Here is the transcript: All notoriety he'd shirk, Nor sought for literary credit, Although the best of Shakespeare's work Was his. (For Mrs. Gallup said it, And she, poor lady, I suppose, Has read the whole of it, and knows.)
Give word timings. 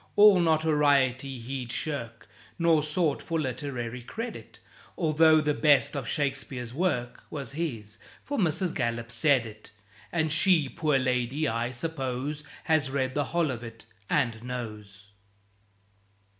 All 0.15 0.39
notoriety 0.39 1.37
he'd 1.37 1.71
shirk, 1.71 2.27
Nor 2.57 2.81
sought 2.81 3.21
for 3.21 3.39
literary 3.39 4.01
credit, 4.01 4.59
Although 4.97 5.41
the 5.41 5.53
best 5.53 5.95
of 5.95 6.07
Shakespeare's 6.07 6.73
work 6.73 7.23
Was 7.29 7.51
his. 7.51 7.99
(For 8.23 8.39
Mrs. 8.39 8.73
Gallup 8.73 9.11
said 9.11 9.45
it, 9.45 9.69
And 10.11 10.33
she, 10.33 10.67
poor 10.69 10.97
lady, 10.97 11.47
I 11.47 11.69
suppose, 11.69 12.43
Has 12.63 12.89
read 12.89 13.13
the 13.13 13.25
whole 13.25 13.51
of 13.51 13.63
it, 13.63 13.85
and 14.09 14.41
knows.) 14.41 15.11